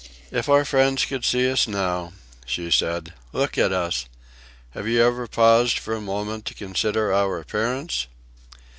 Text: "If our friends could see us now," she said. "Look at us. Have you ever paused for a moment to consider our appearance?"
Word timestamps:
"If 0.31 0.49
our 0.49 0.65
friends 0.65 1.05
could 1.05 1.23
see 1.23 1.47
us 1.51 1.67
now," 1.67 2.13
she 2.43 2.71
said. 2.71 3.13
"Look 3.33 3.55
at 3.59 3.71
us. 3.71 4.07
Have 4.71 4.87
you 4.87 4.99
ever 5.03 5.27
paused 5.27 5.77
for 5.77 5.93
a 5.93 6.01
moment 6.01 6.43
to 6.47 6.55
consider 6.55 7.13
our 7.13 7.39
appearance?" 7.39 8.07